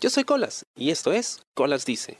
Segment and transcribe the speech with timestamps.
[0.00, 2.16] Yo soy Colas y esto es Colas Dice.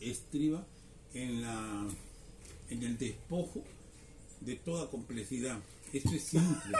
[0.00, 0.66] Estriba
[1.14, 1.86] en, la,
[2.68, 3.62] en el despojo
[4.40, 5.58] de toda complejidad.
[5.92, 6.76] Esto es simple.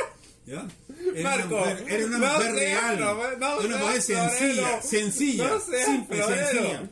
[0.46, 0.68] ¿Ya?
[1.14, 2.98] Era Marco, una mujer, era una no mujer real.
[2.98, 6.48] flore- no una mujer sencilla, sencilla, No seas simple, florero.
[6.50, 6.90] sencilla.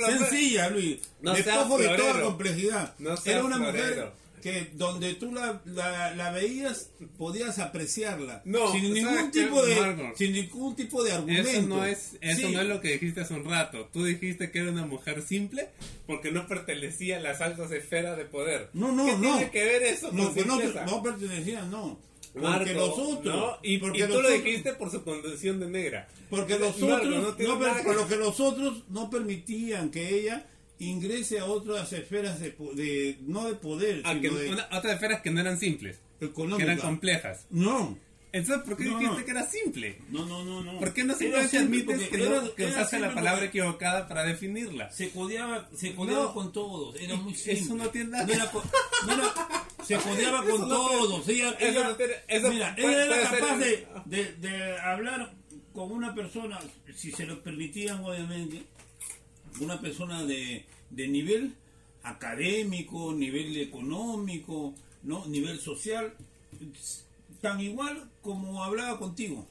[0.00, 0.06] No.
[0.18, 1.00] Sencilla, Luis.
[1.20, 2.94] No despojo de toda complejidad.
[2.98, 3.86] No era una florero.
[4.06, 9.42] mujer que donde tú la, la, la veías podías apreciarla No, sin ningún ¿sabes qué,
[9.44, 10.12] tipo de Marco?
[10.16, 12.52] sin ningún tipo de argumento Eso no es eso Sí.
[12.54, 13.88] no es lo que dijiste hace un rato.
[13.92, 15.68] Tú dijiste que era una mujer simple
[16.06, 18.68] porque no pertenecía a las altas esferas de poder.
[18.72, 19.36] No, no, ¿Qué no.
[19.36, 21.98] tiene que ver eso no, con no, no pertenecía, no.
[22.32, 23.34] Porque Marco, los otros.
[23.36, 23.56] ¿no?
[23.62, 26.06] Y, porque y tú los lo dijiste por su condición de negra.
[26.30, 28.84] Porque los Marco, otros, no no tiene per- nada que- por lo que los otros
[28.88, 30.46] no permitían que ella
[30.80, 34.94] ingrese a otras esferas de, de- no de poder, Ah, sino que de una- otras
[34.94, 36.64] esferas que no eran simples, que económica.
[36.64, 37.46] eran complejas.
[37.50, 37.96] No,
[38.32, 39.24] Entonces, ¿por qué No, dijiste no.
[39.24, 39.98] que era simple?
[40.10, 40.78] no, no, no, no.
[40.78, 44.06] ¿Por qué no simplemente simple admites que, no- era- que era usaste la palabra equivocada
[44.06, 44.92] para definirla?
[44.92, 46.34] Se codeaba, se codeaba No.
[46.34, 47.74] con todos, era muy Eso simple.
[47.84, 49.34] no tiene nada- No era no era-
[49.84, 51.28] se codeaba con Eso no todos.
[51.28, 51.96] Ella, eso ella- no
[52.28, 55.32] eso mira, puede- ella era capaz de, de, de hablar
[55.72, 56.60] con una persona,
[56.94, 58.62] si se lo permitían, obviamente,
[59.60, 61.54] una persona de, de nivel
[62.02, 66.14] académico, nivel económico, no, nivel social,
[67.40, 69.46] tan igual como hablaba contigo.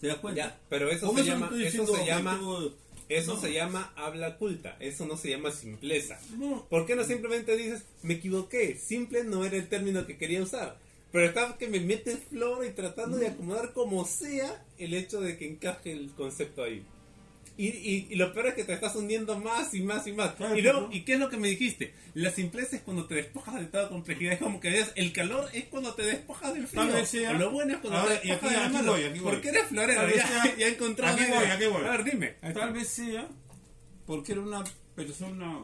[0.00, 0.42] ¿Te das cuenta?
[0.42, 2.74] Ya, pero eso se llama, eso diciendo se llama, tú-
[3.08, 3.40] eso no.
[3.40, 6.18] se llama habla culta, eso no se llama simpleza.
[6.36, 6.66] No.
[6.68, 8.76] ¿Por qué no simplemente dices, me equivoqué?
[8.76, 10.78] Simple no era el término que quería usar.
[11.12, 15.38] Pero está que me metes flor y tratando de acomodar como sea el hecho de
[15.38, 16.84] que encaje el concepto ahí.
[17.58, 20.34] Y, y- y lo peor es que te estás hundiendo más y más y más.
[20.34, 20.88] Claro, y, luego.
[20.92, 21.94] ¿Y qué es lo que me dijiste?
[22.12, 24.34] La simpleza es cuando te despojas de toda complejidad.
[24.34, 26.82] Es como que dices, el calor es cuando te despojas del frío.
[27.30, 28.92] O lo bueno es cuando Ahora, te despojas del malo.
[28.92, 29.32] voy, aquí voy.
[29.32, 30.08] ¿Por qué eres florero?
[30.14, 31.84] Ya, sea- ya encontré aquí voy, aquí voy.
[31.84, 32.28] A ver, dime.
[32.52, 33.26] Tal vez sea
[34.04, 34.62] porque era una
[34.94, 35.60] persona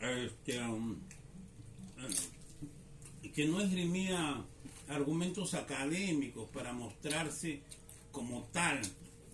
[0.00, 0.98] este, um,
[3.34, 4.42] que no esgrimía
[4.88, 7.60] argumentos académicos para mostrarse
[8.10, 8.80] como tal,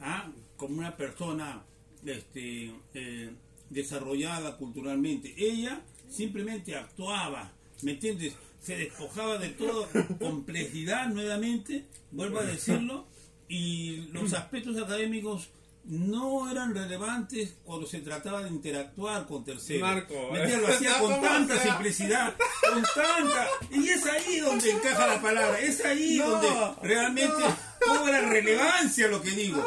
[0.00, 0.28] ¿ah?
[0.66, 1.62] Como una persona
[2.04, 3.30] este, eh,
[3.70, 5.34] desarrollada culturalmente.
[5.36, 7.52] Ella simplemente actuaba,
[7.82, 8.34] ¿me entiendes?
[8.60, 9.88] Se despojaba de toda
[10.18, 13.06] complejidad nuevamente, vuelvo a decirlo,
[13.48, 15.50] y los aspectos académicos
[15.84, 19.82] no eran relevantes cuando se trataba de interactuar con terceros.
[19.82, 20.60] Marco, ¿Me entiendes?
[20.66, 21.62] Lo hacía con ¿cómo tanta sea?
[21.74, 22.34] simplicidad,
[22.72, 23.46] con tanta...
[23.70, 26.48] Y es ahí donde encaja la palabra, es ahí No, donde
[26.82, 27.56] realmente no.
[27.86, 29.64] Cobra relevancia lo que digo.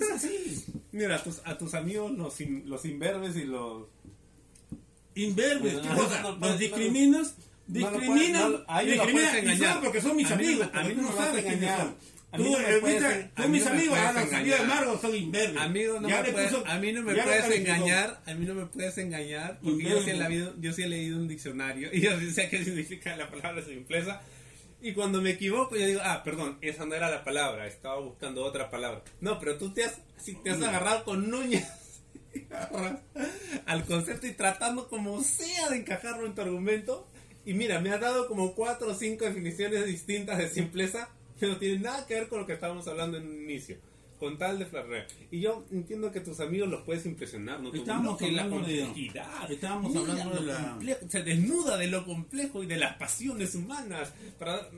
[0.00, 0.64] Es así.
[0.92, 3.84] Mira, a tus, a tus amigos los, in- los imberbes y los...
[5.14, 6.22] Inverbes, ¿qué No, cosa?
[6.22, 7.34] no, no, ¿Los no, discriminas?
[7.66, 9.80] no Discriminan, no, a ellos los discriminan, puedes engañar.
[9.82, 11.44] porque son mis A mí no me- amigos, a mí no me no a sabes
[11.44, 11.94] quiénes son.
[12.30, 14.16] A mí Tú, no me eh, puedes- a tú mí mis no me amigos, puedes
[14.70, 15.56] ah, los son inverbes.
[15.62, 18.54] Amigo, no Ya me puedes, puso- a mí no me puedes engañar, a mí no
[18.54, 22.00] me puedes engañar, porque yo sí, he leído, yo sí he leído un diccionario y
[22.00, 24.20] yo sí sé qué significa la palabra simpleza.
[24.80, 28.44] Y cuando me equivoco, yo digo, ah, perdón, esa no era la palabra, estaba buscando
[28.44, 29.02] otra palabra.
[29.20, 32.02] No, pero tú te has, si te has agarrado con uñas
[33.66, 37.08] al concepto y tratando como sea de encajarlo en tu argumento.
[37.44, 41.08] Y mira, me has dado como cuatro o cinco definiciones distintas de simpleza
[41.40, 43.78] que no tienen nada que ver con lo que estábamos hablando en un inicio.
[44.18, 45.06] Con tal de flarrear.
[45.30, 47.72] Y yo entiendo que tus amigos los puedes impresionar, ¿no?
[47.72, 49.50] Estábamos no, la hablando de- complejidad.
[49.52, 52.96] estábamos Mira hablando de lo la- complejo, Se desnuda de lo complejo y de las
[52.96, 54.12] pasiones humanas.
[54.38, 54.68] Para...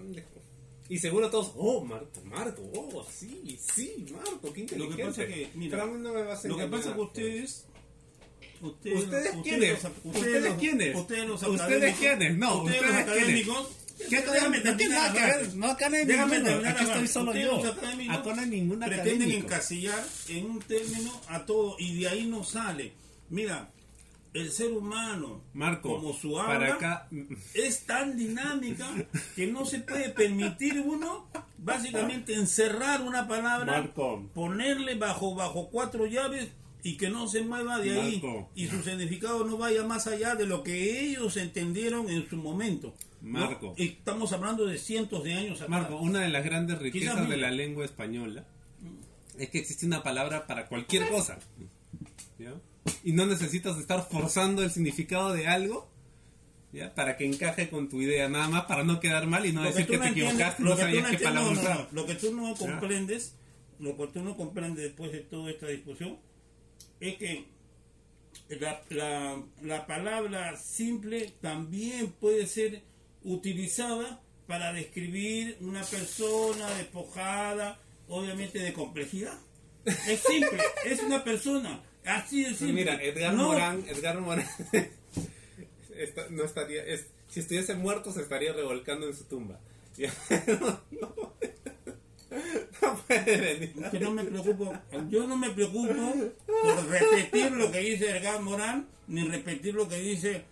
[0.88, 4.96] Y seguro todos, oh, Marco, Marco, oh, sí, sí, Marco, qué Lo inteligente.
[4.96, 6.94] que pasa que, mira, Pero a mí no me vas a Lo que pasa que
[6.96, 7.06] pues.
[7.08, 7.66] ustedes...
[8.60, 9.84] Ustedes, ¿Ustedes quiénes?
[10.04, 10.96] ¿Ustedes quiénes?
[10.96, 11.60] Ustedes los ¿Ustedes
[11.94, 12.36] académicos- quiénes?
[12.36, 13.68] No, ustedes ¿ustedes los académicos...
[14.08, 14.70] ¿Qué Déjame académico?
[14.70, 15.54] No tiene nada que ver.
[15.54, 16.68] No, acá no hay Déjame ninguno.
[16.68, 17.64] Aquí estoy solo yo.
[17.64, 19.46] Acá no hay ningún pretenden académico.
[19.46, 22.92] encasillar en un término a todo y de ahí no sale.
[23.28, 23.70] Mira,
[24.32, 27.08] el ser humano, Marco, como su para habla, acá...
[27.54, 28.88] es tan dinámica
[29.34, 31.28] que no se puede permitir uno
[31.58, 34.28] básicamente encerrar una palabra, Marco.
[34.32, 36.48] ponerle bajo bajo cuatro llaves
[36.82, 38.50] y que no se mueva de ahí Marco.
[38.54, 42.94] y su significado no vaya más allá de lo que ellos entendieron en su momento.
[43.22, 43.38] ¿no?
[43.40, 43.74] Marco.
[43.76, 45.68] Estamos hablando de cientos de años atrás.
[45.68, 48.44] Marco, una de las grandes Quizás riquezas de la lengua española
[49.38, 51.38] es que existe una palabra para cualquier cosa.
[52.38, 52.54] ¿ya?
[53.04, 55.88] Y no necesitas estar forzando el significado de algo
[56.72, 56.94] ¿ya?
[56.94, 59.68] para que encaje con tu idea, nada más para no quedar mal y no Lo
[59.68, 61.88] decir que, te entiendes- equivocaste lo no que sabías no qué palabra no, no, no.
[61.92, 63.34] Lo que tú no comprendes,
[63.78, 66.18] lo que tú no comprendes después de toda esta discusión,
[67.00, 67.46] es que
[68.48, 72.82] la, la- la palabra simple también puede ser
[73.22, 79.38] utilizada para describir una persona despojada obviamente de complejidad.
[79.84, 82.72] Es simple, es una persona, así de simple.
[82.72, 84.46] Mira, Edgar No, Morán, Edgar Morán
[85.94, 89.60] está- no estaría, es, si estuviese muerto se estaría revolcando en su tumba.
[90.00, 92.69] no, no, no puede venir.
[93.90, 94.72] Que no me preocupo,
[95.08, 95.88] yo no me preocupo
[96.46, 100.44] por repetir lo que dice Edgar Morán, ni repetir lo que dice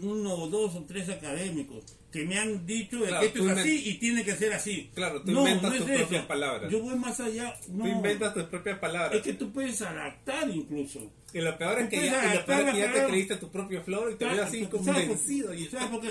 [0.00, 3.82] uno o dos o tres académicos que me han dicho Claro, que esto es así
[3.90, 4.90] y tiene que ser así.
[4.94, 5.98] Claro, tú inventas tus eso.
[5.98, 6.72] propias palabras.
[6.72, 7.54] Yo voy más allá.
[7.68, 9.14] No, Tú inventas tus propias palabras.
[9.14, 11.10] es que tú puedes adaptar incluso.
[11.34, 13.10] Y lo peor es que ya, y lo peor es que ya adaptar la te
[13.10, 15.52] creíste tu propio flow y te ves así ¿Sabes convencido.
[15.52, 16.08] Y ¿Sabes por qué?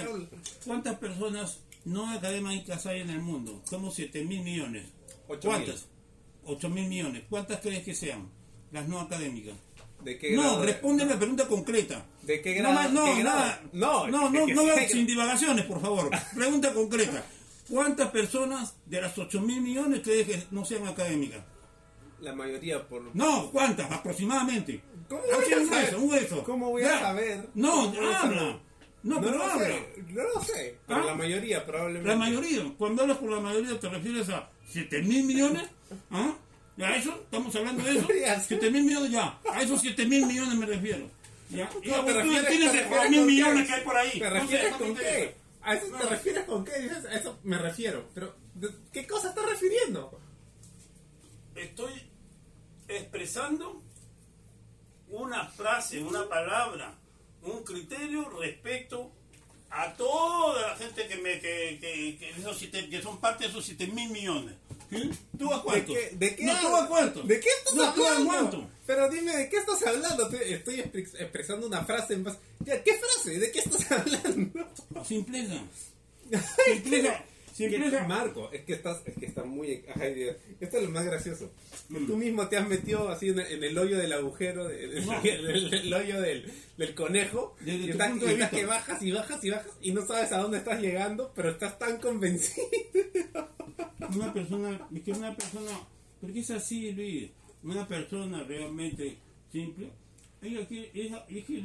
[0.66, 3.64] ¿Cuántas personas no académicas hay en el mundo?
[3.68, 4.84] Como 7 mil millones.
[5.28, 5.88] ¿Cuántas?
[6.46, 7.24] 8 mil millones.
[7.30, 8.30] ¿Cuántas crees que sean?
[8.72, 9.56] Las no académicas.
[10.04, 12.06] ¿De qué No, grado de- responde la pregunta concreta.
[12.22, 12.90] ¿De qué No, grado?
[12.92, 13.38] no, qué grado?
[13.40, 13.62] nada.
[13.74, 16.10] No, no, no, no, sin divagaciones, por favor.
[16.36, 17.24] Pregunta concreta.
[17.70, 21.44] ¿Cuántas personas de las 8 mil millones crees que no sean académicas?
[22.22, 23.14] La mayoría por...
[23.16, 23.92] No, ¿cuántas?
[23.92, 24.82] Aproximadamente.
[25.10, 25.84] ¿Cómo voy a un saber?
[25.84, 26.44] hueso, un hueso.
[26.44, 27.50] ¿Cómo voy a saber?
[27.56, 28.60] No, ¿Cómo voy a habla.
[29.04, 29.68] No, No pero habla.
[30.10, 31.06] no lo sé, pero ¿Ah?
[31.06, 32.10] la mayoría probablemente.
[32.10, 35.64] La mayoría, cuando hablas con la mayoría, ¿te refieres a 7 mil millones?
[36.12, 36.34] ¿Ah?
[36.80, 37.14] ¿A eso?
[37.24, 38.08] ¿Estamos hablando de eso?
[38.22, 38.46] Ya sé.
[38.60, 39.40] 7 mil millones ya.
[39.52, 41.10] A esos 7 mil millones me refiero.
[41.50, 41.69] ¿Ya?
[41.81, 43.68] Y No, tú te refieres, tienes de refieres 4 mil con millones qué?
[43.68, 44.19] que hay por ahí.
[44.19, 45.36] ¿Te refieres no con qué?
[45.62, 46.80] ¿A eso te refieres con qué?
[46.80, 48.10] Dices, a eso me refiero.
[48.14, 50.19] Pero, ¿de ¿qué cosa estás refiriendo?
[51.56, 51.92] Estoy
[52.88, 53.81] expresando
[55.10, 56.96] una frase, una palabra,
[57.42, 59.12] un criterio respecto
[59.69, 60.47] a toda la
[60.78, 64.10] gente que me que, que, que esos siete- que son parte de esos 7 mil
[64.10, 64.56] millones.
[64.90, 65.10] ¿Sí?
[65.38, 65.94] ¿Tú a cuántos?
[65.96, 67.28] ¿De qué, de qué no, ¿tú a cuántos?
[67.28, 68.30] ¿De qué estás no, ¿tú a hablando?
[68.32, 68.64] cuántos?
[68.86, 70.30] Pero dime, ¿de qué estás hablando?
[70.32, 72.38] Estoy expre- expresando una frase en base...
[72.64, 73.38] ¿Qué frase?
[73.38, 74.68] ¿De qué estás hablando?
[75.06, 75.62] Simpleza.
[76.66, 77.24] Simpleza.
[77.57, 78.07] Simpleza.
[78.07, 80.36] Marco, es que estás, es que está muy, ay, Dios.
[80.59, 81.51] esto es lo más gracioso.
[81.92, 85.21] Que tú mismo te has metido así en el, en el hoyo del agujero, No.
[85.24, 87.56] del hoyo del, del conejo.
[87.62, 90.38] Desde y estás, y estás que bajas y bajas y bajas y no sabes a
[90.38, 92.68] dónde estás llegando, pero estás tan convencido.
[94.15, 95.71] Una persona, es que una persona,
[96.21, 97.31] porque es así, Luis,
[97.63, 99.18] una persona realmente
[99.51, 99.89] simple,
[100.42, 101.63] ella ella, que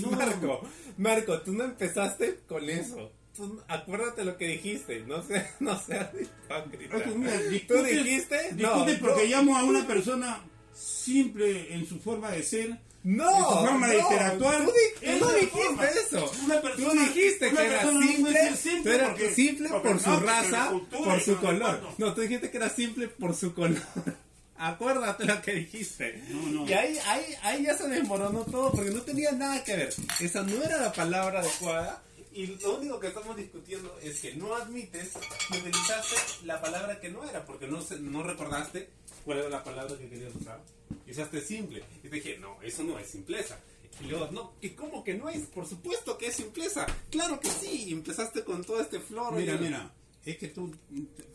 [0.00, 3.12] no, Marco, Marco, tú no empezaste con eso.
[3.36, 6.96] Tú- acuérdate lo que dijiste, no sé, no seas hipócrita.
[7.16, 9.30] Mira, Tú discute- dijiste, no, discute porque no.
[9.30, 10.40] llamo a una persona
[10.72, 14.64] simple en su forma de ser, No, en su forma de no, interactuar.
[14.64, 15.84] Tú, di- es tú no dijiste forma.
[15.84, 16.32] eso.
[16.44, 19.88] Una tú persona- dijiste una que era no simple, simple tú eras porque- simple porque
[19.88, 21.80] por su no, raza, cultura por su no color.
[21.98, 23.82] No, tú dijiste que era simple por su color.
[24.56, 26.22] Acuérdate lo que dijiste.
[26.28, 26.68] No, no.
[26.68, 29.94] Y ahí, ahí, ahí ya se desmoronó todo porque no tenía nada que ver.
[30.20, 32.00] Esa no era la palabra adecuada.
[32.34, 35.12] Y lo único que estamos discutiendo es que no admites
[35.50, 38.90] que utilizaste la palabra que no era, porque no, se- no recordaste
[39.24, 40.60] cuál era la palabra que querías usar.
[41.06, 41.84] Y usaste simple.
[42.02, 43.58] Y te dije, no, eso no es simpleza.
[44.00, 45.46] Y luego, no, que ¿cómo que no es?
[45.46, 46.84] Por supuesto que es simpleza.
[47.10, 47.84] Claro que sí.
[47.88, 49.34] Y empezaste con todo este flor.
[49.34, 49.94] Mira, mira,
[50.24, 50.74] es que tú,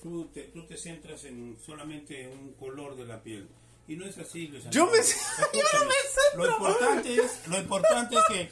[0.03, 3.47] tú, te, tú te centras en solamente un color de la piel.
[3.87, 4.97] Y no es así, Luis Yo me-
[5.53, 8.49] yo me Lo importante es, lo importante es que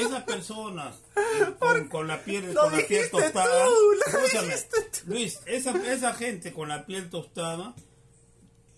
[0.00, 0.96] esas personas
[1.58, 5.10] con, con la piel, con la piel tostada, tú, lo escúchame, dijiste tú.
[5.10, 7.74] Luis, esa, esa gente con la piel tostada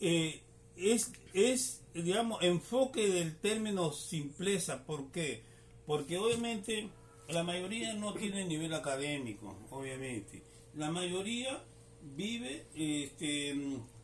[0.01, 0.43] eh,
[0.77, 4.85] es, es, digamos, enfoque del término simpleza.
[4.85, 5.43] ¿Por qué?
[5.87, 6.89] Porque obviamente
[7.29, 10.43] la mayoría no tiene nivel académico, obviamente.
[10.75, 11.63] La mayoría
[12.03, 13.57] vive este,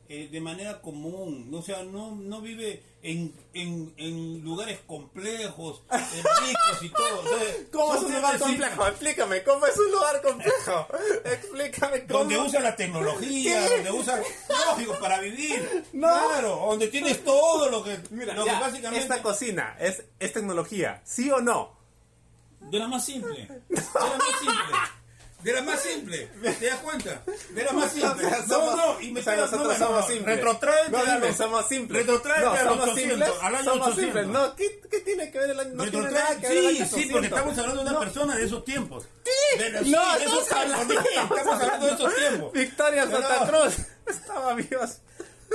[0.09, 5.97] eh, de manera común, o sea, no, no vive en, en, en lugares complejos, eh,
[6.47, 7.21] ricos y todo.
[7.21, 8.87] o sea, ¿Cómo es un lugar complejo?
[8.87, 10.87] Explícame, ¿cómo es un lugar complejo?
[11.25, 12.19] Explícame cómo.
[12.21, 13.75] Donde usa la tecnología, ¿Qué?
[13.77, 14.23] donde usa
[14.69, 15.85] lógico para vivir.
[15.93, 16.09] No.
[16.09, 20.33] Claro, donde tienes todo lo que, Mira, lo ya, que básicamente esta cocina es, es
[20.33, 21.77] tecnología, ¿sí o no?
[22.71, 24.77] de la más simple, de la más simple.
[25.47, 27.23] De la más simple, ¿te das cuenta?
[27.51, 28.25] De la más simple.
[28.31, 30.37] No, somos- no, y me o sea, nosotros no, somos no, simples.
[30.37, 32.01] Retrotráete, No, dime, somos simples.
[32.05, 33.31] Retrotráete no, somos 800, simples.
[33.43, 34.05] al año somos 800.
[34.05, 34.27] simples.
[34.27, 35.71] No, ¿qué, qué tiene que ver el año?
[35.75, 37.39] No tiene nada que ver el año sí, sí, porque 800.
[37.39, 39.05] estamos hablando de una persona de esos tiempos.
[39.59, 42.53] De la- sí, No, de esos tiempos, hablando, estamos hablando de esos tiempos.
[42.53, 43.47] Victoria Santa.
[43.49, 43.75] Cruz.
[44.09, 44.99] Estaba Dios.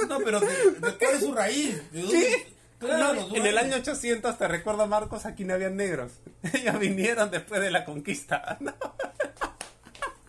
[0.07, 1.91] No, pero ¿de, de cuál es su raíz?
[1.91, 2.01] ¿De?
[2.01, 2.53] ¿Qué?
[2.79, 6.13] Claro, No, en el año 800, te recuerdo Marcos, aquí no habían negros.
[6.53, 8.57] Ellos vinieron después de la conquista.
[8.61, 8.73] No.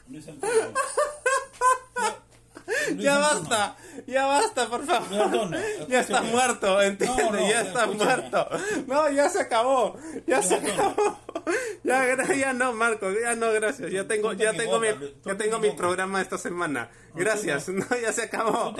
[0.08, 0.72] Luis Antonio.
[2.96, 3.20] Ya Antonio.
[3.20, 5.50] basta, ya basta, por favor.
[5.88, 7.24] Ya está muerto, ¿entiendes?
[7.24, 8.04] No, no, ya está escúchame.
[8.04, 8.48] muerto.
[8.86, 9.96] No, ya se acabó.
[10.26, 11.18] Ya se acabó.
[11.84, 13.90] Ya, ya no, Marco, ya no, gracias.
[13.90, 16.90] Ya tengo, ya tengo mi, ya te tengo mi programa esta semana.
[17.14, 17.68] Gracias.
[17.68, 18.74] No, ya se acabó.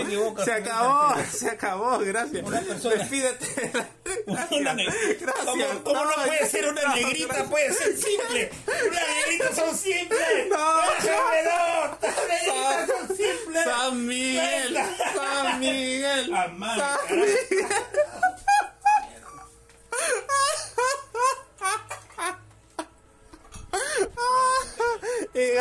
[0.44, 2.44] Se acabó, se acabó, gracias.
[2.82, 3.73] Despídete.
[4.26, 5.66] Gracias.
[5.82, 7.44] ¿Cómo, no, puede ser una negrita?
[7.44, 8.50] Puede ser simple.
[8.66, 10.49] Las negritas son simples.
[10.49, 10.56] No.
[10.56, 11.99] No.
[12.00, 13.64] Las negritas son simples.
[13.64, 14.78] San Miguel,
[15.14, 16.30] San Miguel.
[16.30, 16.59] San.
[16.59, 18.06] Miguel.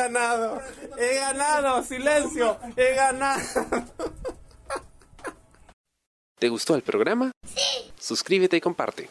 [0.01, 0.61] Ganado,
[0.97, 3.41] he ganado, silencio, he ganado.
[6.39, 7.31] ¿Te gustó el programa?
[7.45, 7.91] Sí.
[7.99, 9.09] Suscríbete y comparte.